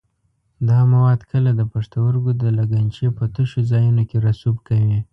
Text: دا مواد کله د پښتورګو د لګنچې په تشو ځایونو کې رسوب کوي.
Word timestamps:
دا 0.69 0.79
مواد 0.91 1.19
کله 1.31 1.49
د 1.55 1.61
پښتورګو 1.73 2.31
د 2.41 2.43
لګنچې 2.57 3.05
په 3.17 3.23
تشو 3.35 3.59
ځایونو 3.71 4.03
کې 4.09 4.17
رسوب 4.25 4.55
کوي. 4.67 4.99